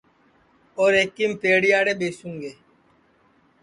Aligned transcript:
اور 0.79 0.91
ایکیم 0.99 1.31
پیڑیاڑے 1.41 1.93
ٻیسوں 1.99 2.35
گے 2.41 2.53